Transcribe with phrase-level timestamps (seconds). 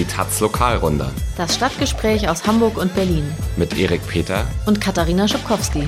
[0.00, 1.10] Die Taz Lokalrunde.
[1.36, 3.30] Das Stadtgespräch aus Hamburg und Berlin.
[3.58, 5.86] Mit Erik Peter und Katharina Schubkowski.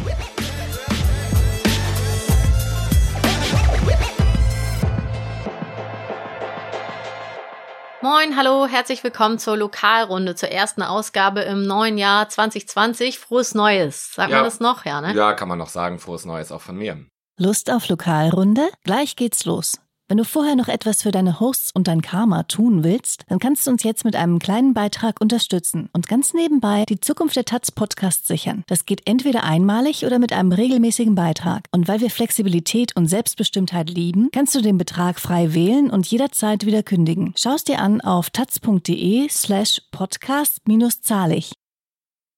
[8.02, 13.18] Moin, hallo, herzlich willkommen zur Lokalrunde, zur ersten Ausgabe im neuen Jahr 2020.
[13.18, 14.12] Frohes Neues.
[14.12, 14.36] Sagt ja.
[14.36, 14.84] man das noch?
[14.84, 15.14] Ja, ne?
[15.14, 15.98] Ja, kann man noch sagen.
[15.98, 17.02] Frohes Neues auch von mir.
[17.38, 18.68] Lust auf Lokalrunde?
[18.84, 19.78] Gleich geht's los.
[20.12, 23.66] Wenn du vorher noch etwas für deine Hosts und dein Karma tun willst, dann kannst
[23.66, 27.72] du uns jetzt mit einem kleinen Beitrag unterstützen und ganz nebenbei die Zukunft der Taz
[27.72, 28.62] Podcast sichern.
[28.66, 31.66] Das geht entweder einmalig oder mit einem regelmäßigen Beitrag.
[31.70, 36.66] Und weil wir Flexibilität und Selbstbestimmtheit lieben, kannst du den Betrag frei wählen und jederzeit
[36.66, 37.32] wieder kündigen.
[37.34, 41.61] Schau es dir an auf taz.de slash podcast-zahlig.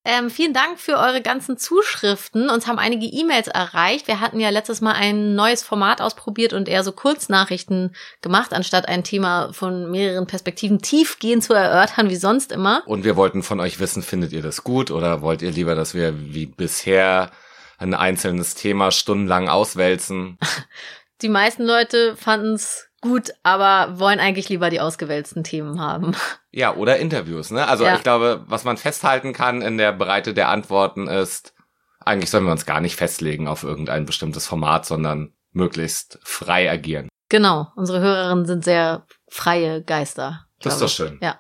[0.07, 2.51] Ähm, vielen Dank für eure ganzen Zuschriften.
[2.51, 4.07] Uns haben einige E-Mails erreicht.
[4.07, 8.87] Wir hatten ja letztes Mal ein neues Format ausprobiert und eher so Kurznachrichten gemacht, anstatt
[8.87, 12.83] ein Thema von mehreren Perspektiven tiefgehend zu erörtern, wie sonst immer.
[12.85, 15.95] Und wir wollten von euch wissen, findet ihr das gut oder wollt ihr lieber, dass
[15.95, 17.31] wir wie bisher
[17.79, 20.39] ein einzelnes Thema stundenlang auswälzen?
[21.23, 26.17] Die meisten Leute fanden es gut, aber wollen eigentlich lieber die ausgewälzten Themen haben.
[26.57, 27.67] Ja, oder Interviews, ne?
[27.67, 27.97] Also ja.
[27.97, 31.53] ich glaube, was man festhalten kann in der Breite der Antworten ist,
[31.99, 37.09] eigentlich sollen wir uns gar nicht festlegen auf irgendein bestimmtes Format, sondern möglichst frei agieren.
[37.29, 40.47] Genau, unsere Hörerinnen sind sehr freie Geister.
[40.61, 41.19] Das ist doch schön.
[41.21, 41.39] Ja.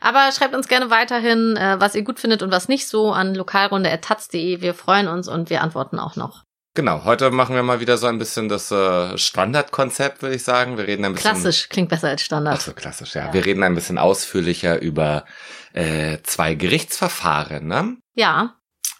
[0.00, 3.34] Aber schreibt uns gerne weiterhin, äh, was ihr gut findet und was nicht so an
[3.34, 4.62] lokalrunde.taz.de.
[4.62, 6.44] Wir freuen uns und wir antworten auch noch.
[6.74, 10.78] Genau, heute machen wir mal wieder so ein bisschen das äh, Standardkonzept, würde ich sagen.
[10.78, 11.32] Wir reden ein bisschen.
[11.32, 12.58] Klassisch, klingt besser als Standard.
[12.58, 13.26] Ach so, klassisch, ja.
[13.26, 13.32] ja.
[13.32, 15.24] Wir reden ein bisschen ausführlicher über
[15.72, 17.96] äh, zwei Gerichtsverfahren, ne?
[18.14, 18.54] Ja.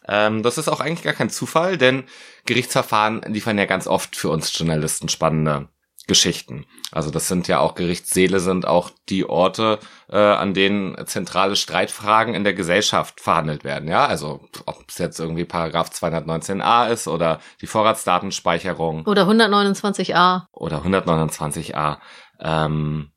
[0.08, 2.04] Ähm, das ist auch eigentlich gar kein Zufall, denn
[2.44, 5.68] Gerichtsverfahren liefern ja ganz oft für uns Journalisten spannende
[6.11, 6.66] Geschichten.
[6.91, 12.34] Also das sind ja auch Gerichtssäle, sind auch die Orte, äh, an denen zentrale Streitfragen
[12.34, 13.89] in der Gesellschaft verhandelt werden.
[13.89, 19.06] Ja, also ob es jetzt irgendwie Paragraph 219a ist oder die Vorratsdatenspeicherung.
[19.06, 20.47] Oder 129a.
[20.50, 21.99] Oder 129a.
[22.41, 23.12] Ähm,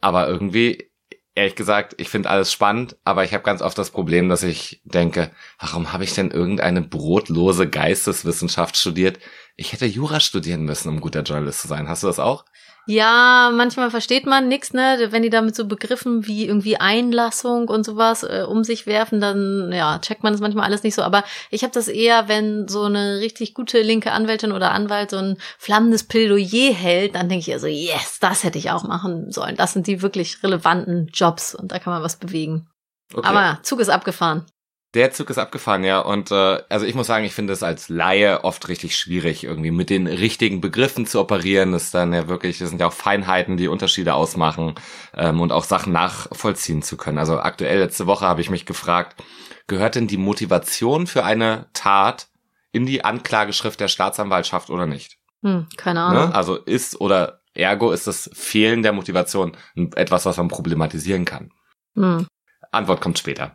[0.00, 0.89] aber irgendwie
[1.34, 4.82] ehrlich gesagt, ich finde alles spannend, aber ich habe ganz oft das Problem, dass ich
[4.84, 9.18] denke, warum habe ich denn irgendeine brotlose Geisteswissenschaft studiert?
[9.56, 11.88] Ich hätte Jura studieren müssen, um guter Journalist zu sein.
[11.88, 12.44] Hast du das auch?
[12.90, 15.06] Ja, manchmal versteht man nix, ne?
[15.10, 19.70] Wenn die damit so Begriffen wie irgendwie Einlassung und sowas äh, um sich werfen, dann
[19.72, 21.02] ja, checkt man das manchmal alles nicht so.
[21.02, 25.18] Aber ich habe das eher, wenn so eine richtig gute linke Anwältin oder Anwalt so
[25.18, 29.54] ein flammendes Plädoyer hält, dann denke ich also, yes, das hätte ich auch machen sollen.
[29.54, 32.66] Das sind die wirklich relevanten Jobs und da kann man was bewegen.
[33.14, 33.28] Okay.
[33.28, 34.46] Aber Zug ist abgefahren.
[34.94, 36.00] Der Zug ist abgefahren, ja.
[36.00, 39.70] Und äh, also ich muss sagen, ich finde es als Laie oft richtig schwierig, irgendwie
[39.70, 41.70] mit den richtigen Begriffen zu operieren.
[41.70, 44.74] Das ist dann ja wirklich, das sind ja auch Feinheiten, die Unterschiede ausmachen
[45.14, 47.18] ähm, und auch Sachen nachvollziehen zu können.
[47.18, 49.22] Also aktuell letzte Woche habe ich mich gefragt,
[49.68, 52.28] gehört denn die Motivation für eine Tat
[52.72, 55.18] in die Anklageschrift der Staatsanwaltschaft oder nicht?
[55.42, 56.30] Hm, keine Ahnung.
[56.30, 56.34] Ne?
[56.34, 59.56] Also ist oder ergo ist das Fehlen der Motivation
[59.94, 61.52] etwas, was man problematisieren kann.
[61.94, 62.26] Hm.
[62.72, 63.54] Antwort kommt später.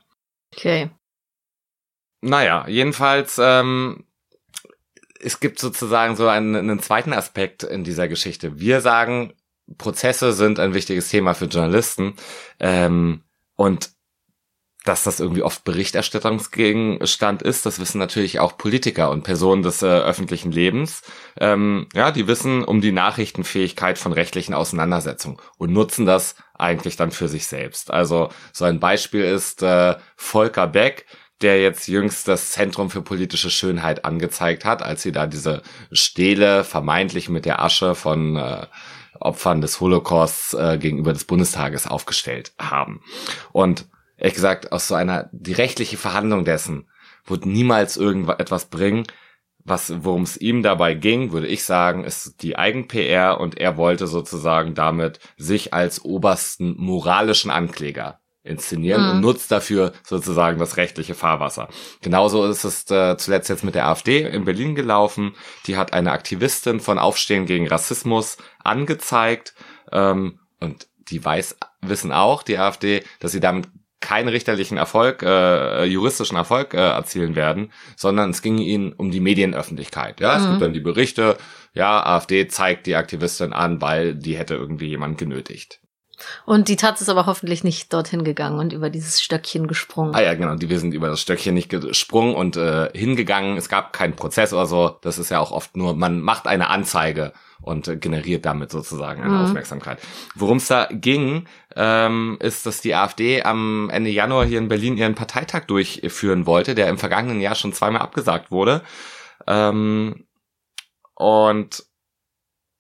[0.53, 0.89] Okay.
[2.25, 4.03] Naja, jedenfalls, ähm,
[5.19, 8.59] es gibt sozusagen so einen, einen zweiten Aspekt in dieser Geschichte.
[8.59, 9.33] Wir sagen,
[9.77, 12.15] Prozesse sind ein wichtiges Thema für Journalisten
[12.59, 13.21] ähm,
[13.55, 13.91] und
[14.85, 19.85] dass das irgendwie oft Berichterstattungsgegenstand ist, das wissen natürlich auch Politiker und Personen des äh,
[19.85, 21.03] öffentlichen Lebens.
[21.39, 27.11] Ähm, ja, die wissen um die Nachrichtenfähigkeit von rechtlichen Auseinandersetzungen und nutzen das eigentlich dann
[27.11, 27.91] für sich selbst.
[27.91, 31.05] Also so ein Beispiel ist äh, Volker Beck,
[31.41, 36.63] der jetzt jüngst das Zentrum für politische Schönheit angezeigt hat, als sie da diese Stele
[36.63, 38.67] vermeintlich mit der Asche von äh,
[39.19, 43.01] Opfern des Holocausts äh, gegenüber des Bundestages aufgestellt haben.
[43.51, 43.87] Und
[44.17, 46.89] ehrlich gesagt, aus so einer, die rechtliche Verhandlung dessen
[47.25, 49.05] wird niemals irgendetwas bringen.
[49.67, 54.05] Was, worum es ihm dabei ging, würde ich sagen, ist die Eigen-PR und er wollte
[54.05, 59.11] sozusagen damit sich als obersten moralischen Ankläger inszenieren mhm.
[59.11, 61.67] und nutzt dafür sozusagen das rechtliche Fahrwasser.
[62.01, 65.35] Genauso ist es äh, zuletzt jetzt mit der AfD in Berlin gelaufen.
[65.65, 69.55] Die hat eine Aktivistin von Aufstehen gegen Rassismus angezeigt
[69.91, 73.67] ähm, und die weiß, wissen auch, die AfD, dass sie damit
[73.99, 79.19] keinen richterlichen Erfolg, äh, juristischen Erfolg äh, erzielen werden, sondern es ging ihnen um die
[79.19, 80.19] Medienöffentlichkeit.
[80.19, 80.43] Ja, mhm.
[80.43, 81.37] es gibt dann die Berichte,
[81.73, 85.79] ja, AfD zeigt die Aktivistin an, weil die hätte irgendwie jemand genötigt.
[86.45, 90.15] Und die Taz ist aber hoffentlich nicht dorthin gegangen und über dieses Stöckchen gesprungen.
[90.15, 93.57] Ah ja, genau, die wir sind über das Stöckchen nicht gesprungen und äh, hingegangen.
[93.57, 94.97] Es gab keinen Prozess oder so.
[95.01, 99.21] Das ist ja auch oft nur, man macht eine Anzeige und äh, generiert damit sozusagen
[99.21, 99.45] eine mhm.
[99.45, 99.99] Aufmerksamkeit.
[100.35, 104.97] Worum es da ging, ähm, ist, dass die AfD am Ende Januar hier in Berlin
[104.97, 108.81] ihren Parteitag durchführen wollte, der im vergangenen Jahr schon zweimal abgesagt wurde.
[109.47, 110.25] Ähm,
[111.15, 111.85] und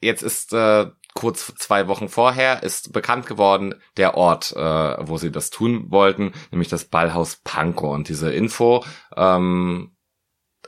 [0.01, 5.31] jetzt ist äh, kurz zwei Wochen vorher ist bekannt geworden der Ort, äh, wo sie
[5.31, 7.95] das tun wollten, nämlich das Ballhaus Pankow.
[7.95, 8.83] Und diese Info,
[9.15, 9.95] ähm,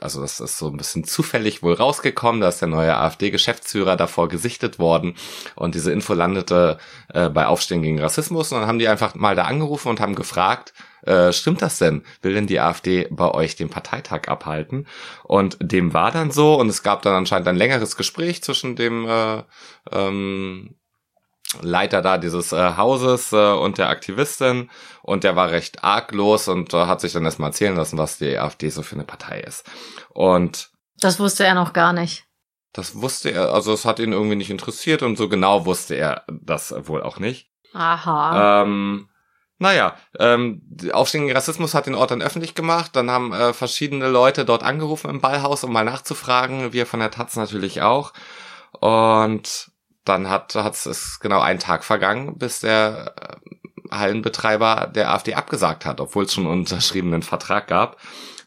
[0.00, 4.28] also das ist so ein bisschen zufällig wohl rausgekommen, da ist der neue AfD-Geschäftsführer davor
[4.28, 5.14] gesichtet worden.
[5.54, 6.78] Und diese Info landete
[7.12, 8.50] äh, bei Aufstehen gegen Rassismus.
[8.50, 10.72] Und dann haben die einfach mal da angerufen und haben gefragt,
[11.02, 12.04] äh, stimmt das denn?
[12.22, 14.86] Will denn die AfD bei euch den Parteitag abhalten?
[15.24, 19.06] Und dem war dann so und es gab dann anscheinend ein längeres Gespräch zwischen dem
[19.06, 19.42] äh,
[19.90, 20.74] ähm,
[21.62, 24.70] Leiter da dieses äh, Hauses äh, und der Aktivistin
[25.02, 28.36] und der war recht arglos und äh, hat sich dann erstmal erzählen lassen, was die
[28.36, 29.64] AfD so für eine Partei ist.
[30.10, 32.24] Und das wusste er noch gar nicht.
[32.72, 36.24] Das wusste er, also es hat ihn irgendwie nicht interessiert und so genau wusste er
[36.28, 37.50] das wohl auch nicht.
[37.72, 38.62] Aha.
[38.62, 39.08] Ähm,
[39.58, 40.62] naja, ähm,
[40.92, 42.94] Aufstehen gegen Rassismus hat den Ort dann öffentlich gemacht.
[42.94, 46.72] Dann haben äh, verschiedene Leute dort angerufen im Ballhaus, um mal nachzufragen.
[46.72, 48.12] Wir von der Taz natürlich auch.
[48.72, 49.70] Und
[50.04, 53.14] dann hat hat es genau einen Tag vergangen, bis der
[53.90, 57.98] Hallenbetreiber der AfD abgesagt hat, obwohl es schon einen unterschriebenen Vertrag gab.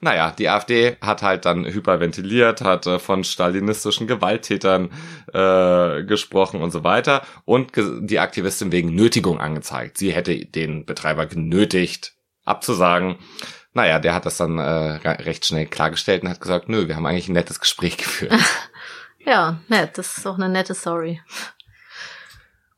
[0.03, 4.89] Naja, die AfD hat halt dann hyperventiliert, hat äh, von stalinistischen Gewalttätern
[5.31, 9.99] äh, gesprochen und so weiter und die Aktivistin wegen Nötigung angezeigt.
[9.99, 12.13] Sie hätte den Betreiber genötigt,
[12.45, 13.17] abzusagen.
[13.73, 17.05] Naja, der hat das dann äh, recht schnell klargestellt und hat gesagt, nö, wir haben
[17.05, 18.33] eigentlich ein nettes Gespräch geführt.
[19.19, 21.21] ja, nett, das ist auch eine nette Story.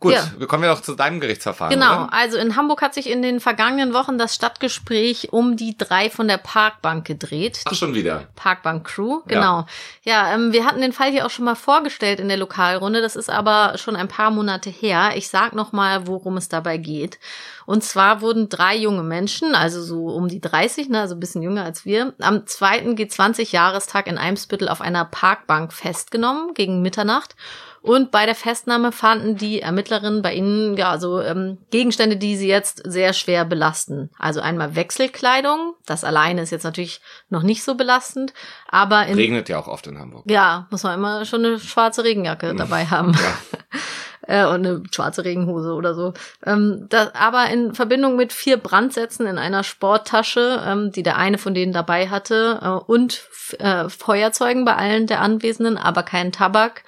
[0.03, 0.45] Gut, ja.
[0.47, 1.73] kommen wir doch zu deinem Gerichtsverfahren.
[1.73, 2.13] Genau, oder?
[2.13, 6.27] also in Hamburg hat sich in den vergangenen Wochen das Stadtgespräch um die drei von
[6.27, 7.61] der Parkbank gedreht.
[7.63, 8.27] Ach, schon wieder.
[8.35, 9.65] Parkbank-Crew, genau.
[10.03, 13.01] Ja, ja ähm, wir hatten den Fall hier auch schon mal vorgestellt in der Lokalrunde.
[13.01, 15.11] Das ist aber schon ein paar Monate her.
[15.15, 17.17] Ich sag noch mal, worum es dabei geht.
[17.65, 21.41] Und zwar wurden drei junge Menschen, also so um die 30, ne, also ein bisschen
[21.41, 27.37] jünger als wir, am zweiten G20-Jahrestag in Eimsbüttel auf einer Parkbank festgenommen gegen Mitternacht
[27.83, 32.47] und bei der Festnahme fanden die Ermittlerinnen bei ihnen ja so ähm, Gegenstände, die sie
[32.47, 34.09] jetzt sehr schwer belasten.
[34.17, 38.33] Also einmal Wechselkleidung, das alleine ist jetzt natürlich noch nicht so belastend,
[38.69, 40.23] aber in, regnet ja auch oft in Hamburg.
[40.27, 43.11] Ja, muss man immer schon eine schwarze Regenjacke dabei haben.
[43.13, 43.79] Ja.
[44.25, 46.13] Äh, und eine schwarze Regenhose oder so.
[46.45, 51.37] Ähm, das, aber in Verbindung mit vier Brandsätzen in einer Sporttasche, ähm, die der eine
[51.37, 53.27] von denen dabei hatte, äh, und
[53.59, 56.83] äh, Feuerzeugen bei allen der Anwesenden, aber kein Tabak,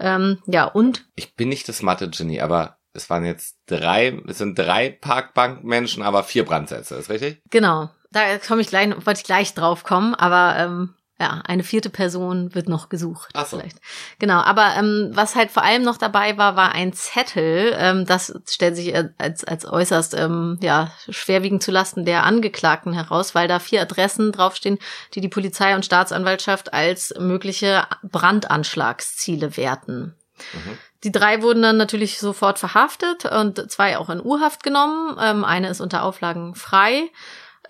[0.00, 1.06] ähm, ja, und?
[1.14, 6.24] Ich bin nicht das Mathe-Genie, aber es waren jetzt drei, es sind drei Parkbankmenschen, aber
[6.24, 7.40] vier Brandsätze, ist richtig?
[7.50, 7.90] Genau.
[8.10, 12.54] Da komme ich gleich, wollte ich gleich drauf kommen, aber ähm, ja, eine vierte Person
[12.54, 13.28] wird noch gesucht.
[13.34, 13.58] Ach so.
[13.58, 13.76] vielleicht.
[14.18, 17.74] Genau, aber ähm, was halt vor allem noch dabei war, war ein Zettel.
[17.76, 23.48] Ähm, das stellt sich als, als äußerst ähm, ja, schwerwiegend zulasten der Angeklagten heraus, weil
[23.48, 24.78] da vier Adressen draufstehen,
[25.14, 30.14] die die Polizei und Staatsanwaltschaft als mögliche Brandanschlagsziele werten.
[30.54, 30.78] Mhm.
[31.04, 35.18] Die drei wurden dann natürlich sofort verhaftet und zwei auch in Urhaft genommen.
[35.20, 37.10] Ähm, eine ist unter Auflagen frei.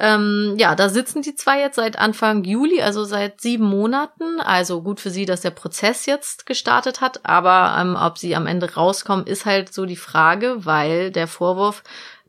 [0.01, 4.41] Ähm, ja, da sitzen die zwei jetzt seit Anfang Juli, also seit sieben Monaten.
[4.41, 7.21] Also gut für sie, dass der Prozess jetzt gestartet hat.
[7.27, 11.83] Aber ähm, ob sie am Ende rauskommen, ist halt so die Frage, weil der Vorwurf,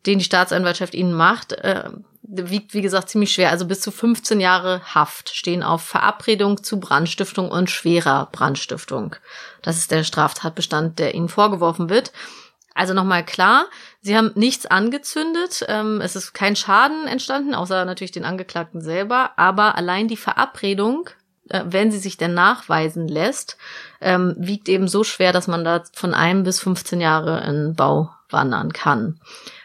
[0.06, 1.90] den die Staatsanwaltschaft ihnen macht, äh,
[2.24, 3.52] wiegt, wie gesagt, ziemlich schwer.
[3.52, 9.16] Also bis zu 15 Jahre Haft stehen auf Verabredung zu Brandstiftung und schwerer Brandstiftung.
[9.62, 12.12] Das ist der Straftatbestand, der ihnen vorgeworfen wird.
[12.74, 13.66] Also nochmal klar,
[14.02, 19.32] sie haben nichts angezündet, ähm, es ist kein Schaden entstanden, außer natürlich den Angeklagten selber,
[19.38, 21.10] aber allein die Verabredung,
[21.50, 23.58] äh, wenn sie sich denn nachweisen lässt,
[24.00, 28.12] ähm, wiegt eben so schwer, dass man da von einem bis 15 Jahre in Bau
[28.30, 29.20] wandern kann.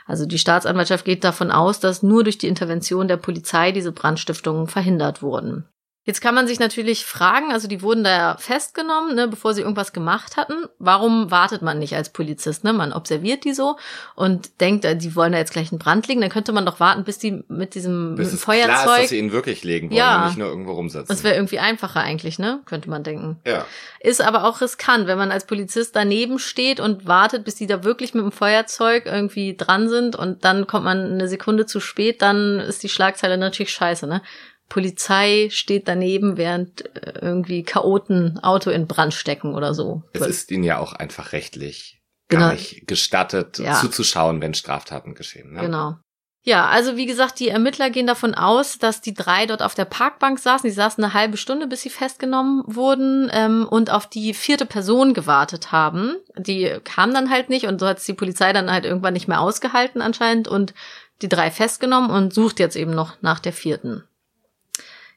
[0.06, 4.66] Also die Staatsanwaltschaft geht davon aus, dass nur durch die Intervention der Polizei diese Brandstiftungen
[4.66, 5.68] verhindert wurden.
[6.06, 9.92] Jetzt kann man sich natürlich fragen, also die wurden da festgenommen, ne, bevor sie irgendwas
[9.92, 10.54] gemacht hatten.
[10.78, 12.62] Warum wartet man nicht als Polizist?
[12.62, 12.72] Ne?
[12.72, 13.76] Man observiert die so
[14.14, 16.20] und denkt, äh, die wollen da jetzt gleich einen Brand legen.
[16.20, 18.68] Dann könnte man doch warten, bis die mit diesem bis mit Feuerzeug.
[18.68, 21.08] Klar ist, dass sie ihn wirklich legen wollen ja, und nicht nur irgendwo rumsetzen.
[21.08, 22.60] Das wäre irgendwie einfacher eigentlich, ne?
[22.66, 23.40] Könnte man denken.
[23.44, 23.66] Ja.
[23.98, 27.82] Ist aber auch riskant, wenn man als Polizist daneben steht und wartet, bis die da
[27.82, 32.22] wirklich mit dem Feuerzeug irgendwie dran sind und dann kommt man eine Sekunde zu spät,
[32.22, 34.22] dann ist die Schlagzeile natürlich scheiße, ne?
[34.68, 40.02] Polizei steht daneben, während äh, irgendwie Chaoten Auto in Brand stecken oder so.
[40.12, 42.52] Es ist ihnen ja auch einfach rechtlich gar Genau.
[42.52, 43.74] nicht gestattet, Ja.
[43.80, 45.52] zuzuschauen, wenn Straftaten geschehen.
[45.52, 45.60] Ne?
[45.60, 45.94] Genau.
[46.42, 49.84] Ja, also wie gesagt, die Ermittler gehen davon aus, dass die drei dort auf der
[49.84, 50.68] Parkbank saßen.
[50.68, 55.12] Die saßen eine halbe Stunde, bis sie festgenommen wurden ähm, und auf die vierte Person
[55.12, 56.14] gewartet haben.
[56.38, 59.26] Die kam dann halt nicht und so hat es die Polizei dann halt irgendwann nicht
[59.26, 60.72] mehr ausgehalten anscheinend und
[61.20, 64.04] die drei festgenommen und sucht jetzt eben noch nach der vierten.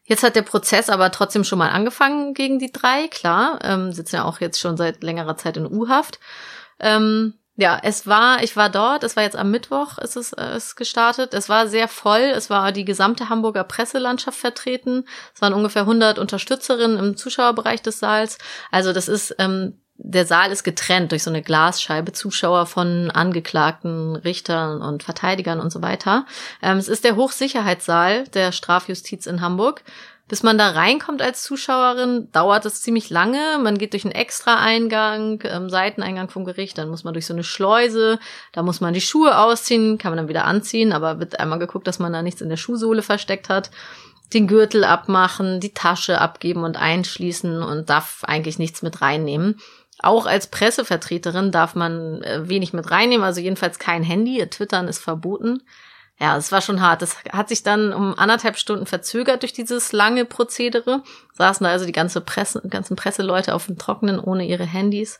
[0.10, 4.16] Jetzt hat der Prozess aber trotzdem schon mal angefangen gegen die drei, klar, ähm, sitzen
[4.16, 6.20] ja auch jetzt schon seit längerer Zeit in U-Haft.
[6.80, 10.58] Ähm, ja, es war, ich war dort, es war jetzt am Mittwoch, ist es äh,
[10.58, 11.36] ist gestartet.
[11.36, 15.06] Es war sehr voll, es war die gesamte Hamburger Presselandschaft vertreten.
[15.36, 18.40] Es waren ungefähr 100 Unterstützerinnen im Zuschauerbereich des Saals.
[18.72, 24.16] Also das ist, ähm, der Saal ist getrennt durch so eine Glasscheibe, Zuschauer von Angeklagten,
[24.16, 26.26] Richtern und Verteidigern und so weiter.
[26.62, 29.84] Ähm, es ist der Hochsicherheitssaal der Strafjustiz in Hamburg.
[30.30, 33.58] Bis man da reinkommt als Zuschauerin, dauert es ziemlich lange.
[33.62, 37.44] Man geht durch einen Extra-Eingang, ähm, Seiteneingang vom Gericht, dann muss man durch so eine
[37.44, 38.20] Schleuse,
[38.52, 41.88] da muss man die Schuhe ausziehen, kann man dann wieder anziehen, aber wird einmal geguckt,
[41.88, 43.72] dass man da nichts in der Schuhsohle versteckt hat.
[44.32, 49.60] Den Gürtel abmachen, die Tasche abgeben und einschließen und darf eigentlich nichts mit reinnehmen.
[50.02, 54.46] Auch als Pressevertreterin darf man äh, wenig mit reinnehmen, also jedenfalls kein Handy.
[54.48, 55.62] Twittern ist verboten.
[56.20, 57.02] Ja, es war schon hart.
[57.02, 61.02] Das hat sich dann um anderthalb Stunden verzögert durch dieses lange Prozedere.
[61.34, 65.20] Saßen da also die ganze Presse, ganzen Presseleute auf dem Trockenen ohne ihre Handys.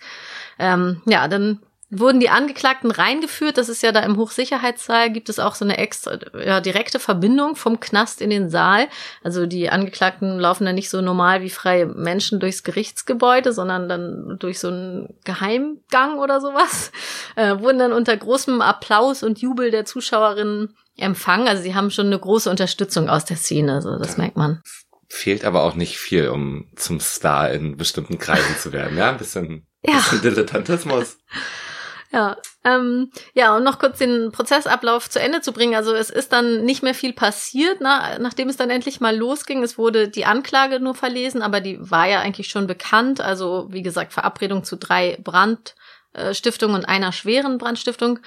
[0.58, 1.60] Ähm, ja, dann
[1.92, 3.58] wurden die Angeklagten reingeführt.
[3.58, 7.56] Das ist ja da im Hochsicherheitssaal gibt es auch so eine extra ja, direkte Verbindung
[7.56, 8.88] vom Knast in den Saal.
[9.24, 14.38] Also die Angeklagten laufen da nicht so normal wie freie Menschen durchs Gerichtsgebäude, sondern dann
[14.40, 16.92] durch so einen Geheimgang oder sowas.
[17.36, 21.48] Äh, wurden dann unter großem Applaus und Jubel der Zuschauerinnen empfangen.
[21.48, 24.62] Also sie haben schon eine große Unterstützung aus der Szene, so das merkt man.
[25.08, 28.96] Fehlt aber auch nicht viel, um zum Star in bestimmten Kreisen zu werden.
[28.96, 29.94] Ja, ein bisschen, Ja.
[29.94, 31.18] bisschen Dilettantismus.
[32.12, 35.76] Ja, ähm, ja, und noch kurz den Prozessablauf zu Ende zu bringen.
[35.76, 39.62] Also es ist dann nicht mehr viel passiert, na, nachdem es dann endlich mal losging.
[39.62, 43.22] Es wurde die Anklage nur verlesen, aber die war ja eigentlich schon bekannt.
[43.22, 48.20] Also wie gesagt, Verabredung zu drei Brandstiftungen und einer schweren Brandstiftung.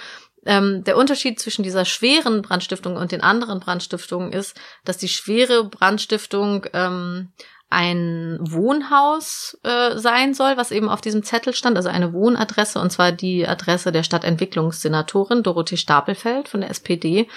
[0.46, 5.64] Ähm, der Unterschied zwischen dieser schweren Brandstiftung und den anderen Brandstiftungen ist, dass die schwere
[5.64, 7.32] Brandstiftung ähm,
[7.72, 12.90] ein Wohnhaus äh, sein soll, was eben auf diesem Zettel stand, also eine Wohnadresse, und
[12.90, 17.28] zwar die Adresse der Stadtentwicklungssenatorin Dorothee Stapelfeld von der SPD.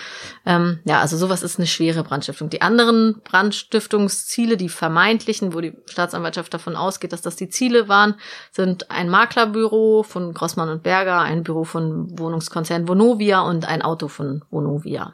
[0.46, 2.50] Ähm, ja, also sowas ist eine schwere Brandstiftung.
[2.50, 8.16] Die anderen Brandstiftungsziele, die vermeintlichen, wo die Staatsanwaltschaft davon ausgeht, dass das die Ziele waren,
[8.52, 14.10] sind ein Maklerbüro von Grossmann und Berger, ein Büro von Wohnungskonzern Vonovia und ein Auto
[14.10, 15.14] von Vonovia.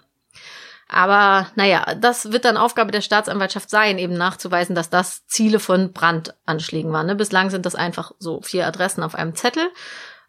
[0.91, 5.93] Aber naja, das wird dann Aufgabe der Staatsanwaltschaft sein, eben nachzuweisen, dass das Ziele von
[5.93, 7.07] Brandanschlägen waren.
[7.07, 7.15] Ne?
[7.15, 9.69] Bislang sind das einfach so vier Adressen auf einem Zettel.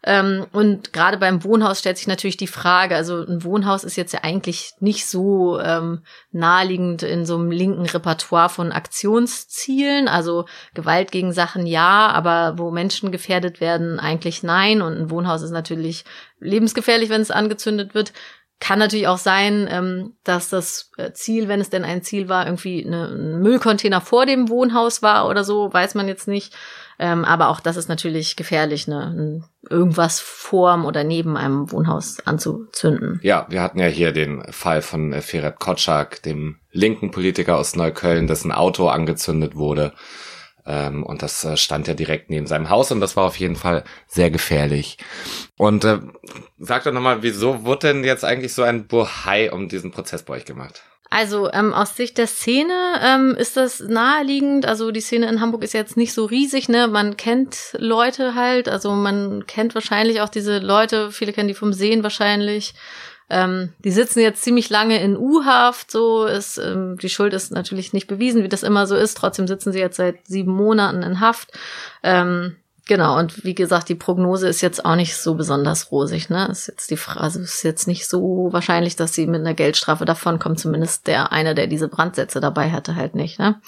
[0.05, 4.13] Ähm, und gerade beim Wohnhaus stellt sich natürlich die Frage, also ein Wohnhaus ist jetzt
[4.13, 10.07] ja eigentlich nicht so ähm, naheliegend in so einem linken Repertoire von Aktionszielen.
[10.07, 14.81] Also Gewalt gegen Sachen ja, aber wo Menschen gefährdet werden, eigentlich nein.
[14.81, 16.05] Und ein Wohnhaus ist natürlich
[16.39, 18.13] lebensgefährlich, wenn es angezündet wird.
[18.59, 22.45] Kann natürlich auch sein, ähm, dass das äh, Ziel, wenn es denn ein Ziel war,
[22.45, 26.55] irgendwie ein Müllcontainer vor dem Wohnhaus war oder so, weiß man jetzt nicht.
[26.99, 29.43] Ähm, aber auch das ist natürlich gefährlich, ne?
[29.69, 33.19] irgendwas vorm oder neben einem Wohnhaus anzuzünden.
[33.23, 37.75] Ja, wir hatten ja hier den Fall von äh, Ferat Kotschak, dem linken Politiker aus
[37.75, 39.93] Neukölln, dessen Auto angezündet wurde.
[40.65, 43.55] Ähm, und das äh, stand ja direkt neben seinem Haus und das war auf jeden
[43.55, 44.97] Fall sehr gefährlich.
[45.57, 45.99] Und äh,
[46.57, 50.35] sag doch nochmal, wieso wurde denn jetzt eigentlich so ein Bohai um diesen Prozess bei
[50.35, 50.83] euch gemacht?
[51.09, 54.65] Also ähm, aus Sicht der Szene ähm, ist das naheliegend.
[54.65, 56.87] Also die Szene in Hamburg ist jetzt nicht so riesig, ne?
[56.87, 61.71] Man kennt Leute halt, also man kennt wahrscheinlich auch diese Leute, viele kennen die vom
[61.71, 62.73] Sehen wahrscheinlich.
[63.29, 67.93] Ähm, die sitzen jetzt ziemlich lange in U-Haft, so ist, ähm, die Schuld ist natürlich
[67.93, 69.17] nicht bewiesen, wie das immer so ist.
[69.17, 71.51] Trotzdem sitzen sie jetzt seit sieben Monaten in Haft.
[72.03, 76.47] Ähm, genau, und wie gesagt, die Prognose ist jetzt auch nicht so besonders rosig, ne?
[76.51, 80.05] Ist jetzt die Frage, also ist jetzt nicht so wahrscheinlich, dass sie mit einer Geldstrafe
[80.05, 83.61] davonkommt, zumindest der eine, der diese Brandsätze dabei hatte, halt nicht, ne?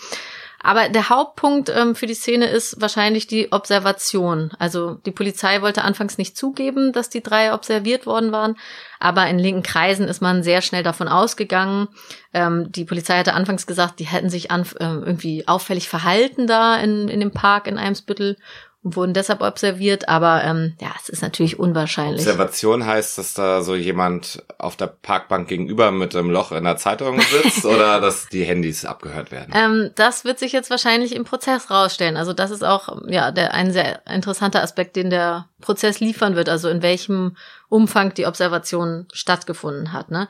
[0.65, 4.49] Aber der Hauptpunkt ähm, für die Szene ist wahrscheinlich die Observation.
[4.57, 8.57] Also die Polizei wollte anfangs nicht zugeben, dass die drei observiert worden waren,
[8.99, 11.87] aber in linken Kreisen ist man sehr schnell davon ausgegangen.
[12.33, 16.77] Ähm, die Polizei hatte anfangs gesagt, die hätten sich an, äh, irgendwie auffällig verhalten da
[16.77, 18.35] in, in dem Park in Eimsbüttel
[18.85, 22.21] wurden deshalb observiert, aber ähm, ja, es ist natürlich unwahrscheinlich.
[22.21, 26.77] Observation heißt, dass da so jemand auf der Parkbank gegenüber mit einem Loch in der
[26.77, 29.51] Zeitung sitzt oder dass die Handys abgehört werden?
[29.55, 32.15] Ähm, das wird sich jetzt wahrscheinlich im Prozess rausstellen.
[32.15, 36.47] Also das ist auch ja der ein sehr interessanter Aspekt, den der Prozess liefern wird.
[36.47, 37.35] Also in welchem
[37.69, 40.11] Umfang die Observation stattgefunden hat.
[40.11, 40.27] Ne?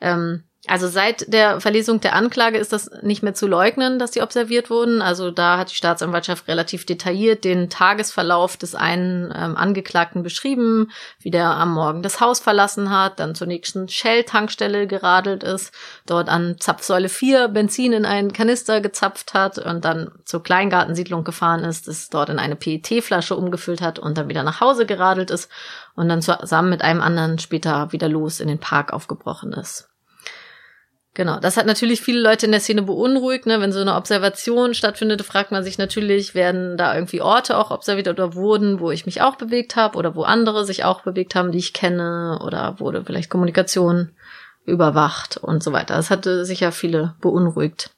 [0.00, 4.22] Ähm, also seit der Verlesung der Anklage ist das nicht mehr zu leugnen, dass sie
[4.22, 5.02] observiert wurden.
[5.02, 11.30] Also da hat die Staatsanwaltschaft relativ detailliert den Tagesverlauf des einen ähm, Angeklagten beschrieben, wie
[11.30, 15.72] der am Morgen das Haus verlassen hat, dann zur nächsten Shell-Tankstelle geradelt ist,
[16.06, 21.64] dort an Zapfsäule 4 Benzin in einen Kanister gezapft hat und dann zur Kleingartensiedlung gefahren
[21.64, 25.50] ist, es dort in eine PET-Flasche umgefüllt hat und dann wieder nach Hause geradelt ist
[25.94, 29.87] und dann zusammen mit einem anderen später wieder los in den Park aufgebrochen ist.
[31.18, 33.44] Genau, das hat natürlich viele Leute in der Szene beunruhigt.
[33.44, 33.60] Ne?
[33.60, 38.06] Wenn so eine Observation stattfindet, fragt man sich natürlich, werden da irgendwie Orte auch observiert
[38.06, 41.50] oder wurden, wo ich mich auch bewegt habe oder wo andere sich auch bewegt haben,
[41.50, 44.12] die ich kenne oder wurde vielleicht Kommunikation
[44.64, 45.96] überwacht und so weiter.
[45.96, 47.90] Das hatte sicher viele beunruhigt.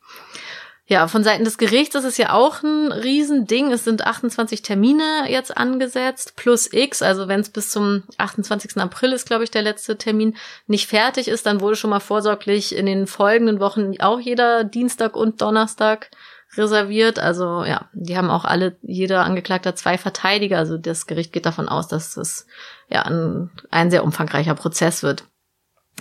[0.91, 3.71] Ja, von Seiten des Gerichts ist es ja auch ein Riesending.
[3.71, 7.01] Es sind 28 Termine jetzt angesetzt, plus X.
[7.01, 8.77] Also wenn es bis zum 28.
[8.79, 12.75] April ist, glaube ich, der letzte Termin, nicht fertig ist, dann wurde schon mal vorsorglich
[12.75, 16.11] in den folgenden Wochen auch jeder Dienstag und Donnerstag
[16.57, 17.21] reserviert.
[17.21, 20.59] Also ja, die haben auch alle, jeder Angeklagter zwei Verteidiger.
[20.59, 22.49] Also das Gericht geht davon aus, dass es
[22.89, 25.23] ja ein, ein sehr umfangreicher Prozess wird.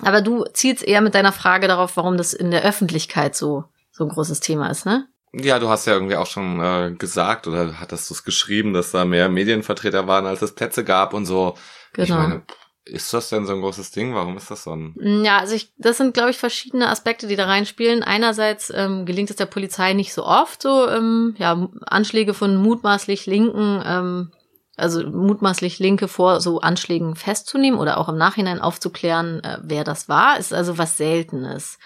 [0.04, 3.66] Aber du zielst eher mit deiner Frage darauf, warum das in der Öffentlichkeit so
[4.00, 5.08] so ein großes Thema ist, ne?
[5.34, 8.92] Ja, du hast ja irgendwie auch schon äh, gesagt oder hattest du es geschrieben, dass
[8.92, 11.56] da mehr Medienvertreter waren, als es Plätze gab und so.
[11.94, 12.04] Genau.
[12.04, 12.44] Ich meine,
[12.86, 14.16] ist das denn so ein großes Ding?
[14.16, 14.96] Warum ist das so ein?
[14.96, 18.02] Mm, ja, also ich, das sind, glaube ich, verschiedene Aspekte, die da reinspielen.
[18.02, 23.28] Einerseits ähm, gelingt es der Polizei nicht so oft, so ähm, ja, Anschläge von mutmaßlich
[23.28, 24.32] Linken, ähm,
[24.78, 30.10] also mutmaßlich Linke vor so Anschlägen festzunehmen oder auch im Nachhinein aufzuklären, äh, wer das
[30.10, 31.78] war, ist also was Seltenes.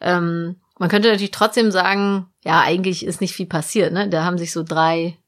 [0.00, 4.08] Ähm, man könnte natürlich trotzdem sagen, ja, eigentlich ist nicht viel passiert, ne?
[4.08, 5.18] Da haben sich so drei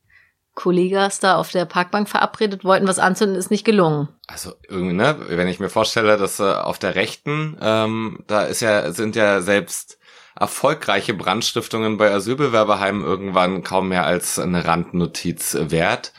[0.54, 4.08] Kollegas da auf der Parkbank verabredet, wollten was anzünden, ist nicht gelungen.
[4.26, 8.60] Also irgendwie, ne, wenn ich mir vorstelle, dass äh, auf der rechten, ähm, da ist
[8.60, 9.98] ja, sind ja selbst
[10.34, 16.14] erfolgreiche Brandstiftungen bei Asylbewerberheimen irgendwann kaum mehr als eine Randnotiz wert.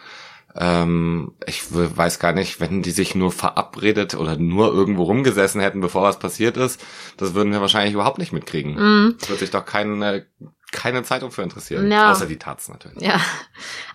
[0.55, 5.81] Ähm, ich weiß gar nicht, wenn die sich nur verabredet oder nur irgendwo rumgesessen hätten,
[5.81, 6.83] bevor was passiert ist,
[7.17, 8.75] das würden wir wahrscheinlich überhaupt nicht mitkriegen.
[8.75, 9.15] Mm.
[9.19, 10.27] Das wird sich doch keine,
[10.71, 11.91] keine Zeitung für interessieren.
[11.91, 12.11] Ja.
[12.11, 13.01] Außer die Taz natürlich.
[13.01, 13.19] Ja.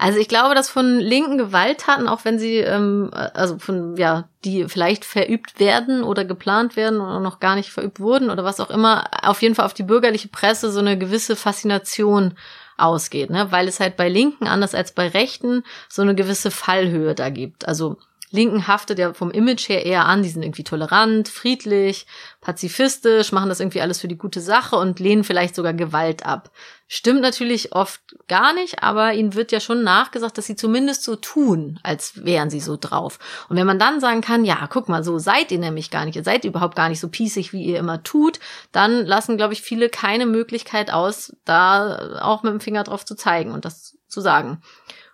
[0.01, 4.69] Also ich glaube, dass von linken Gewalttaten, auch wenn sie, ähm, also von, ja, die
[4.69, 8.71] vielleicht verübt werden oder geplant werden oder noch gar nicht verübt wurden oder was auch
[8.71, 12.35] immer, auf jeden Fall auf die bürgerliche Presse so eine gewisse Faszination
[12.79, 13.51] ausgeht, ne?
[13.51, 17.67] weil es halt bei Linken anders als bei Rechten so eine gewisse Fallhöhe da gibt.
[17.69, 17.99] Also
[18.31, 22.07] Linken haftet ja vom Image her eher an, die sind irgendwie tolerant, friedlich,
[22.41, 26.51] pazifistisch, machen das irgendwie alles für die gute Sache und lehnen vielleicht sogar Gewalt ab.
[26.91, 31.17] Stimmt natürlich oft gar nicht, aber ihnen wird ja schon nachgesagt, dass sie zumindest so
[31.17, 33.19] tun, als wären sie so drauf.
[33.49, 36.17] Und wenn man dann sagen kann, ja, guck mal, so seid ihr nämlich gar nicht,
[36.17, 38.41] ihr seid überhaupt gar nicht so pießig, wie ihr immer tut,
[38.73, 43.15] dann lassen, glaube ich, viele keine Möglichkeit aus, da auch mit dem Finger drauf zu
[43.15, 44.63] zeigen und das zu sagen.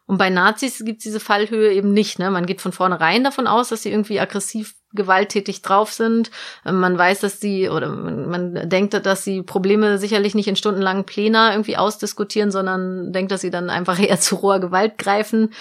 [0.07, 2.19] Und bei Nazis gibt es diese Fallhöhe eben nicht.
[2.19, 2.31] Ne?
[2.31, 6.31] Man geht von vornherein davon aus, dass sie irgendwie aggressiv gewalttätig drauf sind.
[6.67, 11.05] Ähm, man weiß, dass sie, oder man, denkt, dass sie Probleme sicherlich nicht in stundenlangen
[11.05, 15.55] Plänen irgendwie ausdiskutieren, sondern denkt, dass sie dann einfach eher zu roher Gewalt greifen.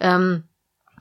[0.00, 0.44] Ähm,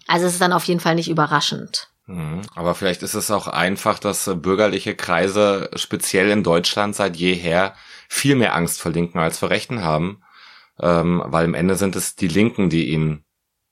[0.08, 1.88] also es ist dann auf jeden Fall nicht überraschend.
[2.06, 2.42] Mhm.
[2.56, 7.76] Aber vielleicht ist es auch einfach, dass bürgerliche Kreise speziell in Deutschland seit jeher
[8.10, 10.22] viel mehr Angst vor Linken als vor Rechten haben
[10.82, 13.24] ähm, weil im Ende sind es die Linken, die ihnen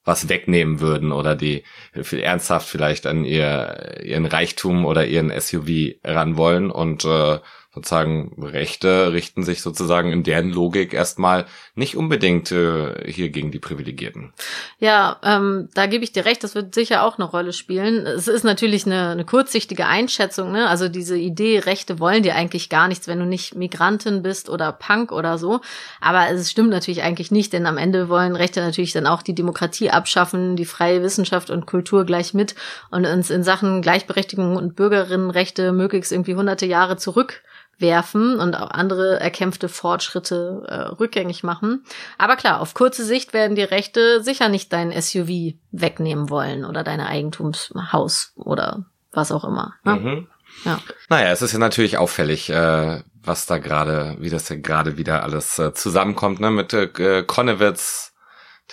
[0.04, 6.38] was wegnehmen würden oder die ernsthaft vielleicht an ihr, ihren Reichtum oder ihren SUV ran
[6.38, 6.72] wollen.
[6.72, 7.40] Und äh,
[7.78, 13.60] sozusagen Rechte richten sich sozusagen in deren Logik erstmal nicht unbedingt äh, hier gegen die
[13.60, 14.34] Privilegierten.
[14.80, 18.08] Ja, ähm, da gebe ich dir recht, das wird sicher auch eine Rolle spielen.
[18.08, 20.68] Es ist natürlich eine, eine kurzsichtige Einschätzung, ne?
[20.68, 24.72] Also diese Idee, Rechte wollen dir eigentlich gar nichts, wenn du nicht Migrantin bist oder
[24.72, 25.62] Punk oder so.
[26.02, 29.36] Aber es stimmt natürlich eigentlich nicht, denn am Ende wollen Rechte natürlich dann auch die
[29.36, 32.56] Demokratie abschaffen, die freie Wissenschaft und Kultur gleich mit
[32.90, 37.44] und uns in Sachen Gleichberechtigung und Bürgerinnenrechte möglichst irgendwie hunderte Jahre zurück
[37.80, 41.84] werfen und auch andere erkämpfte Fortschritte äh, rückgängig machen.
[42.18, 46.84] Aber klar, auf kurze Sicht werden die Rechte sicher nicht dein SUV wegnehmen wollen oder
[46.84, 49.74] deine Eigentumshaus oder was auch immer.
[49.84, 49.96] Ne?
[49.96, 50.28] Mhm.
[50.66, 50.80] Ja.
[51.10, 55.24] Naja, es ist ja natürlich auffällig, äh, was da gerade, wie das ja gerade wieder
[55.24, 56.50] alles äh, zusammenkommt, ne?
[56.50, 58.14] Mit äh, Konnewitz,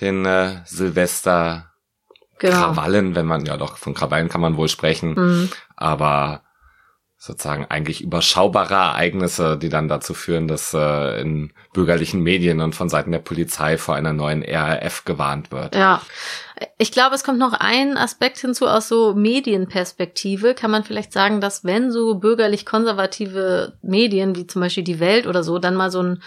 [0.00, 1.70] den äh, Silvester
[2.38, 2.56] Genau.
[2.56, 5.50] Krawallen, wenn man ja doch von Krawallen kann man wohl sprechen, Mhm.
[5.76, 6.42] aber
[7.24, 12.90] sozusagen eigentlich überschaubare Ereignisse, die dann dazu führen, dass äh, in bürgerlichen Medien und von
[12.90, 15.74] Seiten der Polizei vor einer neuen RAF gewarnt wird.
[15.74, 16.02] Ja.
[16.76, 20.54] Ich glaube, es kommt noch ein Aspekt hinzu aus so Medienperspektive.
[20.54, 25.42] Kann man vielleicht sagen, dass wenn so bürgerlich-konservative Medien wie zum Beispiel die Welt oder
[25.42, 26.22] so dann mal so einen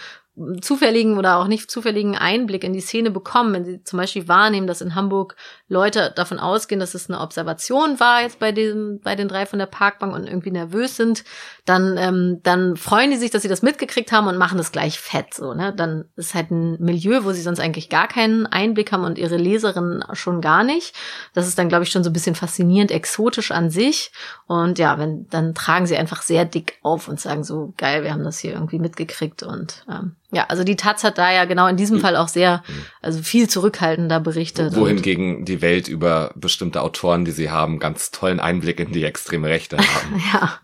[0.60, 4.66] zufälligen oder auch nicht zufälligen Einblick in die Szene bekommen, wenn sie zum Beispiel wahrnehmen,
[4.66, 5.36] dass in Hamburg
[5.68, 9.58] Leute davon ausgehen, dass es eine Observation war jetzt bei dem, bei den drei von
[9.58, 11.24] der Parkbank und irgendwie nervös sind,
[11.66, 14.98] dann, ähm, dann freuen die sich, dass sie das mitgekriegt haben und machen das gleich
[14.98, 15.74] fett, so, ne?
[15.76, 19.36] Dann ist halt ein Milieu, wo sie sonst eigentlich gar keinen Einblick haben und ihre
[19.36, 20.94] Leserinnen schon gar nicht.
[21.34, 24.10] Das ist dann, glaube ich, schon so ein bisschen faszinierend, exotisch an sich.
[24.46, 28.12] Und ja, wenn, dann tragen sie einfach sehr dick auf und sagen so, geil, wir
[28.12, 31.66] haben das hier irgendwie mitgekriegt und, ähm, ja, also die Taz hat da ja genau
[31.68, 32.62] in diesem Fall auch sehr,
[33.00, 34.76] also viel zurückhaltender berichtet.
[34.76, 39.48] Wohingegen die Welt über bestimmte Autoren, die sie haben, ganz tollen Einblick in die extreme
[39.48, 40.22] Rechte haben.
[40.32, 40.60] Ja.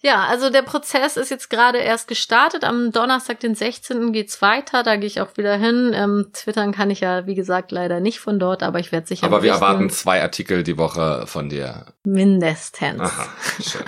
[0.00, 2.62] Ja, also der Prozess ist jetzt gerade erst gestartet.
[2.62, 4.12] Am Donnerstag, den 16.
[4.12, 4.84] geht's weiter.
[4.84, 5.90] Da gehe ich auch wieder hin.
[5.92, 9.26] Ähm, twittern kann ich ja, wie gesagt, leider nicht von dort, aber ich werde sicher
[9.26, 11.86] Aber wir erwarten zwei Artikel die Woche von dir.
[12.04, 13.00] mindestens.
[13.00, 13.28] Aha,
[13.60, 13.82] schön.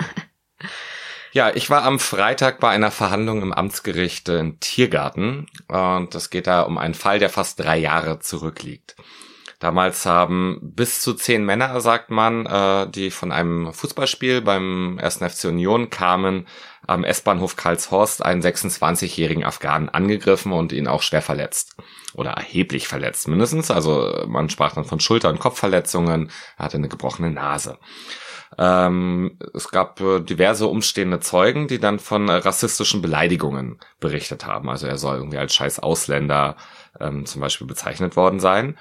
[1.33, 6.45] Ja, ich war am Freitag bei einer Verhandlung im Amtsgericht in Tiergarten und es geht
[6.45, 8.97] da um einen Fall, der fast drei Jahre zurückliegt.
[9.61, 15.17] Damals haben bis zu zehn Männer, sagt man, äh, die von einem Fußballspiel beim 1.
[15.17, 16.47] FC Union kamen,
[16.87, 21.75] am S-Bahnhof Karlshorst einen 26-jährigen Afghanen angegriffen und ihn auch schwer verletzt.
[22.15, 23.69] Oder erheblich verletzt mindestens.
[23.69, 27.77] Also man sprach dann von Schulter- und Kopfverletzungen, er hatte eine gebrochene Nase.
[28.57, 34.71] Ähm, es gab äh, diverse umstehende Zeugen, die dann von äh, rassistischen Beleidigungen berichtet haben.
[34.71, 36.57] Also er soll irgendwie als scheiß Ausländer
[36.99, 38.75] ähm, zum Beispiel bezeichnet worden sein.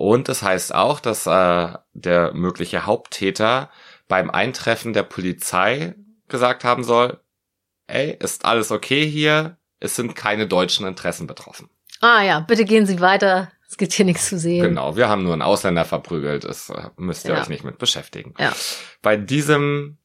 [0.00, 3.68] Und es heißt auch, dass äh, der mögliche Haupttäter
[4.06, 5.96] beim Eintreffen der Polizei
[6.28, 7.18] gesagt haben soll,
[7.88, 11.68] ey, ist alles okay hier, es sind keine deutschen Interessen betroffen.
[12.00, 13.50] Ah ja, bitte gehen Sie weiter.
[13.68, 14.62] Es gibt hier nichts zu sehen.
[14.62, 17.40] Genau, wir haben nur einen Ausländer verprügelt, das äh, müsst ihr Ja.
[17.40, 18.34] euch nicht mit beschäftigen.
[18.38, 18.52] Ja.
[19.02, 19.98] Bei diesem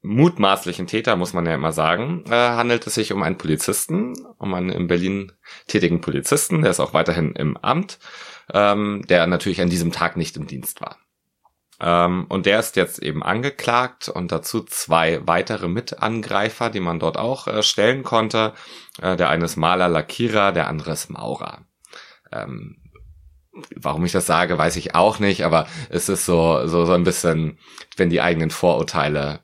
[0.00, 4.54] mutmaßlichen Täter, muss man ja immer sagen, äh, handelt es sich um einen Polizisten, um
[4.54, 5.32] einen in Berlin
[5.66, 7.98] tätigen Polizisten, der ist auch weiterhin im Amt,
[8.52, 10.98] ähm, der natürlich an diesem Tag nicht im Dienst war.
[11.80, 17.16] Ähm, und der ist jetzt eben angeklagt und dazu zwei weitere Mitangreifer, die man dort
[17.16, 18.52] auch äh, stellen konnte.
[19.00, 21.64] Äh, der eine ist Maler, Lackierer, der andere ist Maurer.
[22.30, 22.76] Ähm,
[23.74, 27.04] warum ich das sage, weiß ich auch nicht, aber es ist so, so, so ein
[27.04, 27.58] bisschen,
[27.96, 29.40] wenn die eigenen Vorurteile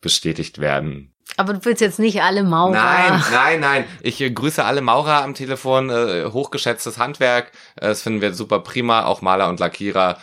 [0.00, 1.13] bestätigt werden.
[1.36, 2.72] Aber du willst jetzt nicht alle Maurer.
[2.72, 3.84] Nein, nein, nein.
[4.02, 7.52] Ich äh, grüße alle Maurer am Telefon, äh, hochgeschätztes Handwerk.
[7.76, 10.18] Äh, das finden wir super prima, auch Maler und Lackierer.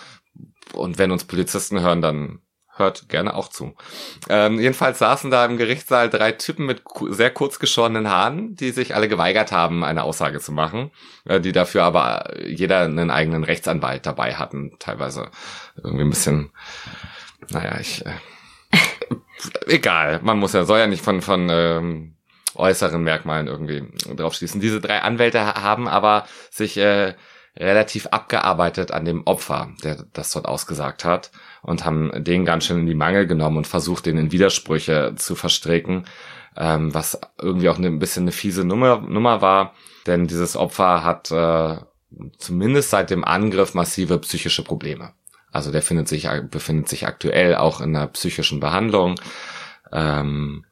[0.74, 2.40] Und wenn uns Polizisten hören, dann
[2.78, 3.76] hört gerne auch zu.
[4.30, 8.72] Ähm, jedenfalls saßen da im Gerichtssaal drei Typen mit ku- sehr kurz geschorenen Haaren, die
[8.72, 10.92] sich alle geweigert haben, eine Aussage zu machen,
[11.26, 15.30] äh, die dafür aber jeder einen eigenen Rechtsanwalt dabei hatten, teilweise
[15.76, 16.52] irgendwie ein bisschen,
[17.50, 18.12] naja, ich, äh,
[19.68, 22.16] egal, man muss ja, soll ja nicht von, von ähm,
[22.56, 23.84] äußeren Merkmalen irgendwie
[24.16, 24.62] drauf schließen.
[24.62, 27.16] Diese drei Anwälte ha- haben aber sich äh,
[27.58, 32.80] relativ abgearbeitet an dem Opfer, der das dort ausgesagt hat und haben den ganz schön
[32.80, 36.06] in die Mangel genommen und versucht, den in Widersprüche zu verstricken,
[36.56, 39.74] ähm, was irgendwie auch ein bisschen eine fiese Nummer, Nummer war,
[40.08, 41.78] denn dieses Opfer hat äh,
[42.38, 45.14] zumindest seit dem Angriff massive psychische Probleme.
[45.52, 49.16] Also der findet sich, befindet sich aktuell auch in einer psychischen Behandlung.
[49.92, 50.66] Ähm,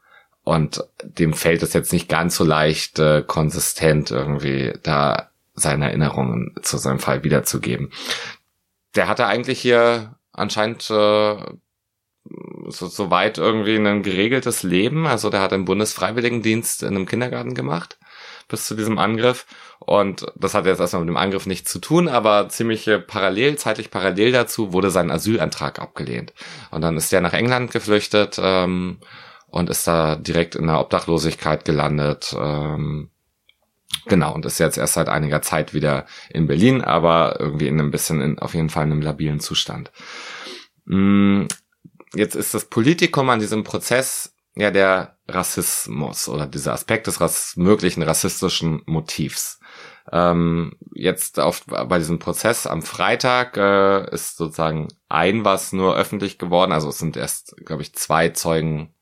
[0.43, 6.55] und dem fällt es jetzt nicht ganz so leicht, äh, konsistent irgendwie da seine Erinnerungen
[6.61, 7.91] zu seinem Fall wiederzugeben.
[8.95, 11.35] Der hatte eigentlich hier anscheinend äh,
[12.67, 15.05] so, so weit irgendwie ein geregeltes Leben.
[15.05, 17.99] Also der hat einen Bundesfreiwilligendienst in einem Kindergarten gemacht
[18.49, 19.45] bis zu diesem Angriff.
[19.79, 23.89] Und das hat jetzt erstmal mit dem Angriff nichts zu tun, aber ziemlich parallel, zeitlich
[23.89, 26.33] parallel dazu wurde sein Asylantrag abgelehnt.
[26.71, 28.97] Und dann ist er nach England geflüchtet ähm,
[29.47, 32.35] und ist da direkt in der Obdachlosigkeit gelandet.
[32.37, 33.09] Ähm,
[34.07, 37.91] genau, und ist jetzt erst seit einiger Zeit wieder in Berlin, aber irgendwie in einem
[37.91, 39.91] bisschen, in, auf jeden Fall in einem labilen Zustand.
[40.85, 41.45] Mm,
[42.15, 47.53] Jetzt ist das Politikum an diesem Prozess ja der Rassismus oder dieser Aspekt des Rass
[47.55, 49.59] möglichen rassistischen Motivs.
[50.11, 56.37] Ähm, jetzt auf, bei diesem Prozess am Freitag äh, ist sozusagen ein was nur öffentlich
[56.37, 56.71] geworden.
[56.71, 58.93] Also es sind erst, glaube ich, zwei Zeugen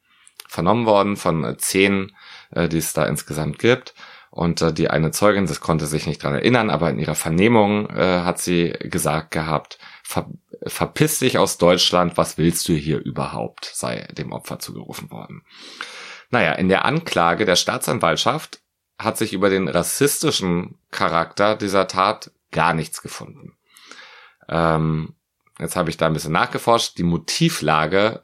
[0.48, 2.16] vernommen worden von äh, zehn,
[2.52, 3.94] äh, die es da insgesamt gibt.
[4.30, 7.90] Und äh, die eine Zeugin, das konnte sich nicht dran erinnern, aber in ihrer Vernehmung
[7.90, 9.80] äh, hat sie gesagt gehabt,
[10.66, 15.44] verpiss dich aus Deutschland, was willst du hier überhaupt, sei dem Opfer zugerufen worden.
[16.30, 18.60] Naja, in der Anklage der Staatsanwaltschaft
[18.98, 23.56] hat sich über den rassistischen Charakter dieser Tat gar nichts gefunden.
[24.50, 25.16] Ähm,
[25.60, 26.98] jetzt habe ich da ein bisschen nachgeforscht.
[26.98, 28.24] Die Motivlage,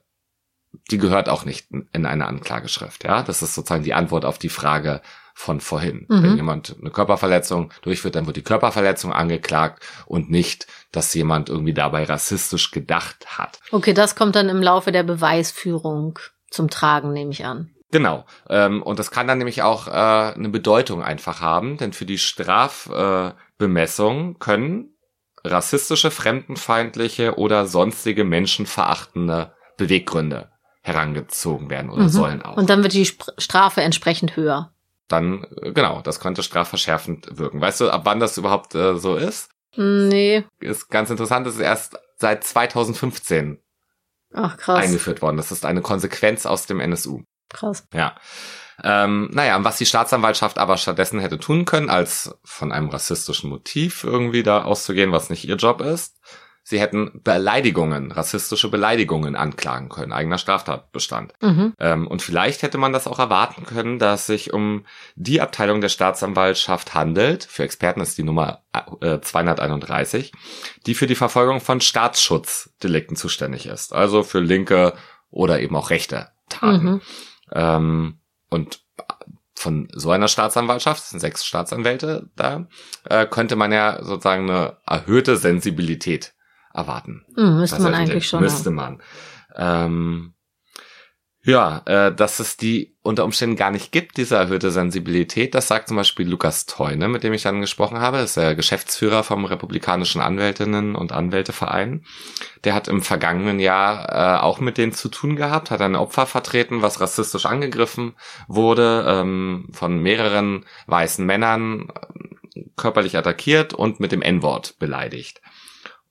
[0.90, 3.04] die gehört auch nicht in eine Anklageschrift.
[3.04, 5.02] Ja, das ist sozusagen die Antwort auf die Frage
[5.34, 6.06] von vorhin.
[6.08, 6.24] Mhm.
[6.24, 11.74] Wenn jemand eine Körperverletzung durchführt, dann wird die Körperverletzung angeklagt und nicht, dass jemand irgendwie
[11.74, 13.60] dabei rassistisch gedacht hat.
[13.72, 16.20] Okay, das kommt dann im Laufe der Beweisführung
[16.50, 17.72] zum Tragen, nehme ich an.
[17.92, 18.26] Genau.
[18.50, 22.18] Ähm, und das kann dann nämlich auch äh, eine Bedeutung einfach haben, denn für die
[22.18, 24.90] Strafbemessung äh, können
[25.44, 30.50] rassistische, fremdenfeindliche oder sonstige menschenverachtende Beweggründe
[30.82, 32.10] herangezogen werden oder mhm.
[32.10, 32.58] sollen auch.
[32.58, 34.73] Und dann wird die Strafe entsprechend höher.
[35.14, 37.62] Dann, äh, genau, das könnte strafverschärfend wirken.
[37.62, 39.52] Weißt du, ab wann das überhaupt äh, so ist?
[39.76, 40.44] Nee.
[40.60, 43.60] Ist ganz interessant, das ist erst seit 2015
[44.34, 44.84] Ach, krass.
[44.84, 45.38] eingeführt worden.
[45.38, 47.22] Das ist eine Konsequenz aus dem NSU.
[47.50, 47.88] Krass.
[47.94, 48.16] Ja.
[48.84, 54.04] Ähm, naja, was die Staatsanwaltschaft aber stattdessen hätte tun können, als von einem rassistischen Motiv
[54.04, 56.18] irgendwie da auszugehen, was nicht ihr Job ist,
[56.64, 61.34] sie hätten Beleidigungen, rassistische Beleidigungen anklagen können, eigener Straftatbestand.
[61.42, 61.74] Mhm.
[61.78, 65.90] Ähm, und vielleicht hätte man das auch erwarten können, dass sich um die Abteilung der
[65.90, 68.64] Staatsanwaltschaft handelt, für Experten ist die Nummer
[69.02, 70.32] äh, 231,
[70.86, 74.94] die für die Verfolgung von Staatsschutzdelikten zuständig ist, also für linke
[75.30, 76.86] oder eben auch rechte Taten.
[76.86, 77.02] Mhm.
[77.52, 78.80] Ähm, und
[79.56, 82.68] von so einer Staatsanwaltschaft, sind sechs Staatsanwälte da,
[83.10, 86.34] äh, könnte man ja sozusagen eine erhöhte Sensibilität
[86.74, 87.26] erwarten.
[87.36, 88.42] Mhm, müsste man eigentlich schon.
[88.42, 89.02] Müsste man.
[89.56, 90.34] Ähm,
[91.46, 95.90] ja, äh, dass es die unter Umständen gar nicht gibt, diese erhöhte Sensibilität, das sagt
[95.90, 99.44] zum Beispiel Lukas Teune, mit dem ich dann gesprochen habe, das ist der Geschäftsführer vom
[99.44, 102.06] Republikanischen Anwältinnen und Anwälteverein.
[102.64, 106.28] Der hat im vergangenen Jahr äh, auch mit denen zu tun gehabt, hat ein Opfer
[106.28, 108.16] vertreten, was rassistisch angegriffen
[108.48, 111.90] wurde, ähm, von mehreren weißen Männern
[112.56, 115.42] äh, körperlich attackiert und mit dem N-Wort beleidigt.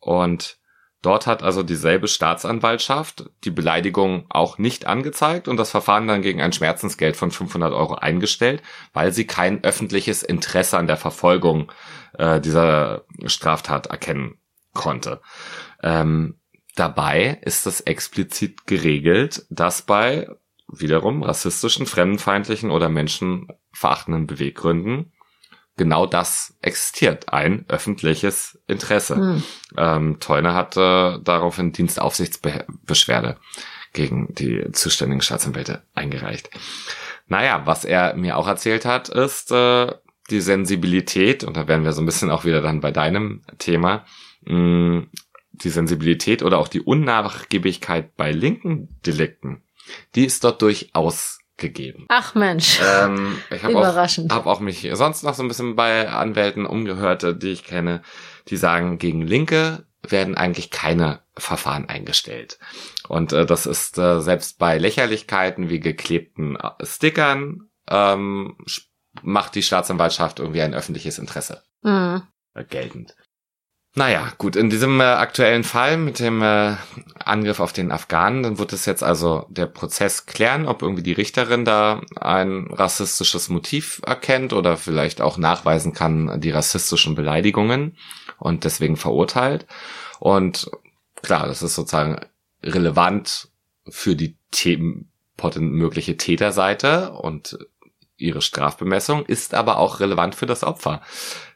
[0.02, 0.58] Und
[1.02, 6.40] Dort hat also dieselbe Staatsanwaltschaft die Beleidigung auch nicht angezeigt und das Verfahren dann gegen
[6.40, 8.62] ein Schmerzensgeld von 500 Euro eingestellt,
[8.92, 11.72] weil sie kein öffentliches Interesse an der Verfolgung
[12.16, 14.38] äh, dieser Straftat erkennen
[14.74, 15.20] konnte.
[15.82, 16.38] Ähm,
[16.76, 20.28] dabei ist es explizit geregelt, dass bei
[20.68, 25.12] wiederum rassistischen, fremdenfeindlichen oder menschenverachtenden Beweggründen
[25.76, 29.16] genau das existiert, ein öffentliches Interesse.
[29.16, 29.42] Hm.
[29.76, 33.38] Ähm, Teuner hatte daraufhin Dienstaufsichtsbeschwerde
[33.92, 36.50] gegen die zuständigen Staatsanwälte eingereicht.
[37.26, 39.92] Naja, was er mir auch erzählt hat, ist äh,
[40.30, 44.04] die Sensibilität, und da wären wir so ein bisschen auch wieder dann bei deinem Thema,
[44.44, 45.10] mh, hm,
[45.52, 49.62] die Sensibilität oder auch die Unnachgiebigkeit bei linken Delikten,
[50.14, 52.04] die ist dort durchaus gegeben.
[52.08, 52.80] Ach Mensch.
[52.84, 57.42] Ähm, ich habe auch, hab auch mich sonst noch so ein bisschen bei Anwälten umgehört,
[57.42, 58.02] die ich kenne,
[58.48, 62.58] die sagen, gegen Linke werden eigentlich keine Verfahren eingestellt.
[63.08, 68.56] Und äh, das ist äh, selbst bei Lächerlichkeiten wie geklebten äh, Stickern ähm,
[69.22, 72.22] macht die Staatsanwaltschaft irgendwie ein öffentliches Interesse mhm.
[72.68, 73.14] geltend.
[73.94, 76.76] Naja, gut, in diesem äh, aktuellen Fall mit dem äh,
[77.22, 81.12] Angriff auf den Afghanen, dann wird es jetzt also der Prozess klären, ob irgendwie die
[81.12, 87.98] Richterin da ein rassistisches Motiv erkennt oder vielleicht auch nachweisen kann die rassistischen Beleidigungen
[88.38, 89.66] und deswegen verurteilt.
[90.20, 90.70] Und
[91.20, 92.18] klar, das ist sozusagen
[92.62, 93.48] relevant
[93.90, 94.78] für die The
[95.58, 97.58] mögliche Täterseite und
[98.16, 101.02] ihre Strafbemessung, ist aber auch relevant für das Opfer.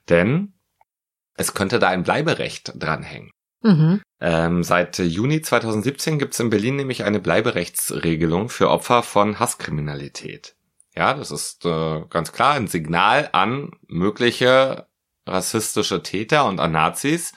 [0.09, 0.53] Denn
[1.37, 3.31] es könnte da ein Bleiberecht dranhängen.
[3.63, 4.03] Mhm.
[4.21, 10.55] Ähm, seit Juni 2017 gibt es in Berlin nämlich eine Bleiberechtsregelung für Opfer von Hasskriminalität.
[10.95, 14.87] Ja, das ist äh, ganz klar ein Signal an mögliche
[15.27, 17.33] rassistische Täter und an Nazis.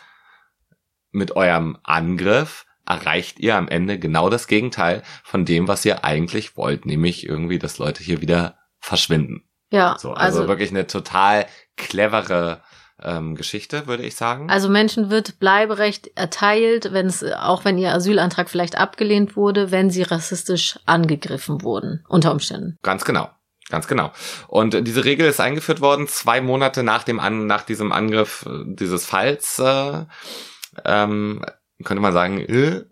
[1.12, 6.55] Mit eurem Angriff erreicht ihr am Ende genau das Gegenteil von dem, was ihr eigentlich
[6.55, 9.43] wollt, nämlich irgendwie, dass Leute hier wieder verschwinden.
[9.71, 12.63] Ja, so, also, also wirklich eine total clevere
[13.03, 14.49] ähm, Geschichte, würde ich sagen.
[14.49, 19.89] Also Menschen wird Bleiberecht erteilt, wenn es, auch wenn ihr Asylantrag vielleicht abgelehnt wurde, wenn
[19.89, 22.77] sie rassistisch angegriffen wurden, unter Umständen.
[22.83, 23.29] Ganz genau.
[23.69, 24.12] Ganz genau.
[24.47, 28.63] Und diese Regel ist eingeführt worden zwei Monate nach dem An nach diesem Angriff äh,
[28.65, 29.59] dieses Falls.
[29.59, 30.05] Äh,
[30.85, 31.45] ähm,
[31.83, 32.85] könnte man sagen, äh,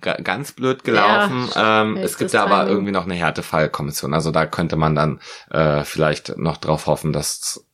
[0.00, 1.48] ganz blöd gelaufen.
[1.54, 4.14] Ja, ähm, es gibt da aber irgendwie noch eine Härtefallkommission.
[4.14, 7.65] Also da könnte man dann äh, vielleicht noch drauf hoffen, dass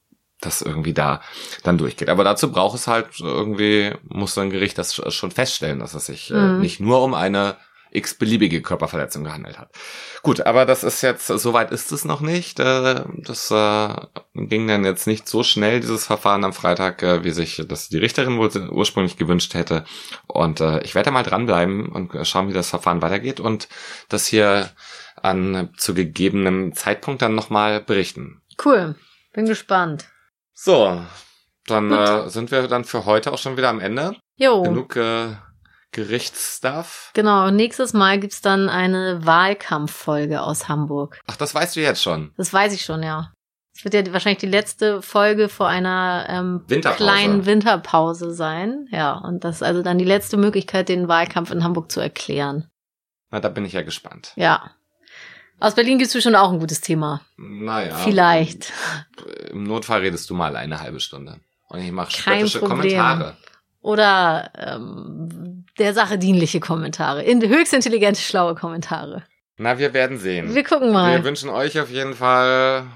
[0.43, 1.23] das irgendwie da
[1.63, 2.09] dann durchgeht.
[2.11, 6.31] Aber dazu braucht es halt irgendwie, muss ein Gericht das schon feststellen, dass es sich
[6.31, 6.61] äh, Mhm.
[6.61, 7.57] nicht nur um eine
[7.95, 9.69] x-beliebige Körperverletzung gehandelt hat.
[10.23, 12.59] Gut, aber das ist jetzt, soweit ist es noch nicht.
[12.59, 13.89] Äh, Das äh,
[14.35, 17.99] ging dann jetzt nicht so schnell, dieses Verfahren am Freitag, äh, wie sich das die
[17.99, 19.85] Richterin wohl ursprünglich gewünscht hätte.
[20.27, 23.69] Und äh, ich werde mal dranbleiben und schauen, wie das Verfahren weitergeht und
[24.09, 24.71] das hier
[25.21, 28.41] an zu gegebenem Zeitpunkt dann nochmal berichten.
[28.65, 28.95] Cool.
[29.35, 30.07] Bin gespannt.
[30.65, 31.03] So,
[31.67, 34.15] dann äh, sind wir dann für heute auch schon wieder am Ende.
[34.37, 34.63] Jo.
[34.63, 35.35] Genug äh,
[35.91, 37.11] Gerichtsstuff.
[37.15, 41.21] Genau, nächstes Mal gibt's dann eine Wahlkampffolge aus Hamburg.
[41.27, 42.33] Ach, das weißt du jetzt schon.
[42.37, 43.33] Das weiß ich schon, ja.
[43.77, 47.03] Es wird ja wahrscheinlich die letzte Folge vor einer ähm, Winterpause.
[47.03, 48.87] kleinen Winterpause sein.
[48.93, 52.69] Ja, und das ist also dann die letzte Möglichkeit, den Wahlkampf in Hamburg zu erklären.
[53.33, 54.33] Na, da bin ich ja gespannt.
[54.37, 54.71] Ja.
[55.63, 57.21] Aus Berlin gibt's bestimmt auch ein gutes Thema.
[57.37, 57.95] Naja.
[57.95, 58.73] Vielleicht.
[59.53, 61.39] Im Notfall redest du mal eine halbe Stunde.
[61.69, 62.99] Und ich mache Kein spöttische Problem.
[62.99, 63.37] Kommentare.
[63.81, 67.23] Oder ähm, der Sache dienliche Kommentare.
[67.23, 69.23] In, höchst intelligente, schlaue Kommentare.
[69.57, 70.53] Na, wir werden sehen.
[70.53, 71.23] Wir gucken Wir mal.
[71.23, 72.89] wünschen euch auf jeden Fall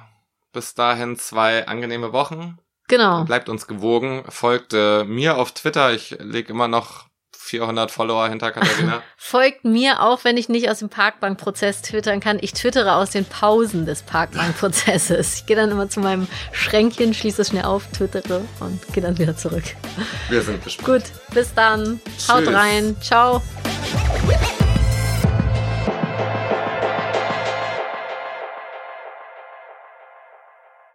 [0.53, 2.59] bis dahin zwei angenehme Wochen.
[2.89, 3.23] Genau.
[3.23, 4.25] Bleibt uns gewogen.
[4.29, 5.93] Folgt äh, mir auf Twitter.
[5.93, 7.07] Ich leg immer noch
[7.47, 9.03] 400 Follower hinter Katharina.
[9.17, 12.39] Folgt mir auch, wenn ich nicht aus dem Parkbankprozess twittern kann.
[12.41, 15.37] Ich twittere aus den Pausen des Parkbankprozesses.
[15.37, 19.19] Ich gehe dann immer zu meinem Schränkchen, schließe es schnell auf, twittere und gehe dann
[19.19, 19.65] wieder zurück.
[20.29, 21.05] Wir sind gespannt.
[21.05, 22.01] Gut, bis dann.
[22.29, 22.55] Haut Tschüss.
[22.55, 22.97] rein.
[23.01, 23.43] Ciao.